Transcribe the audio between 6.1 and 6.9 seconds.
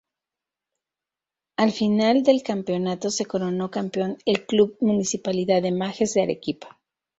de Arequipa.